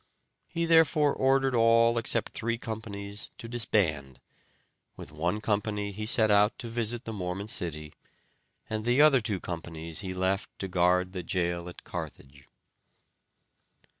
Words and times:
He 0.47 0.65
therefore 0.65 1.13
ordered 1.13 1.53
all 1.53 1.99
except 1.99 2.33
three 2.33 2.57
companies 2.57 3.29
to 3.37 3.47
disband; 3.47 4.19
with 4.95 5.11
one 5.11 5.39
company 5.41 5.91
he 5.91 6.07
set 6.07 6.31
out 6.31 6.57
to 6.57 6.67
visit 6.69 7.05
the 7.05 7.13
Mormon 7.13 7.47
city, 7.47 7.93
and 8.67 8.83
the 8.83 8.99
other 8.99 9.21
two 9.21 9.39
companies 9.39 9.99
he 9.99 10.15
left 10.15 10.49
to 10.57 10.67
guard 10.67 11.11
the 11.13 11.21
jail 11.21 11.69
at 11.69 11.83
Carthage. 11.83 12.45